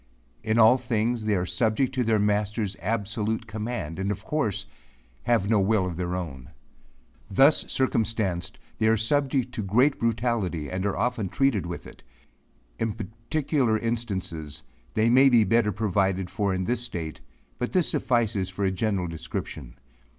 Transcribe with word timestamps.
In 0.43 0.57
all 0.57 0.77
things 0.79 1.25
they 1.25 1.35
are 1.35 1.45
subject 1.45 1.93
to 1.93 2.03
their 2.03 2.17
master's 2.17 2.75
absolute 2.81 3.45
command, 3.45 3.99
and, 3.99 4.09
of 4.09 4.25
course, 4.25 4.65
have 5.25 5.47
no 5.47 5.59
will 5.59 5.85
of 5.85 5.95
their 5.95 6.15
own. 6.15 6.49
Thus 7.29 7.71
circumstanced, 7.71 8.57
they 8.79 8.87
are 8.87 8.97
subject 8.97 9.53
to 9.53 9.61
great 9.61 9.99
brutality, 9.99 10.71
and 10.71 10.87
are 10.87 10.97
often 10.97 11.29
treated 11.29 11.67
with 11.67 11.85
it. 11.85 12.01
In 12.79 12.93
particular 12.93 13.77
instances, 13.77 14.63
they 14.95 15.07
may 15.07 15.29
be 15.29 15.43
better 15.43 15.71
provided 15.71 16.31
for 16.31 16.51
in 16.51 16.63
this 16.63 16.81
state, 16.81 17.21
but 17.59 17.71
this 17.71 17.91
suffices 17.91 18.49
for 18.49 18.65
a 18.65 18.71
general 18.71 19.05
description. 19.07 19.75